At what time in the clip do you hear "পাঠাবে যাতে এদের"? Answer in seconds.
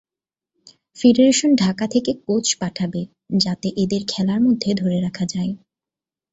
2.61-4.01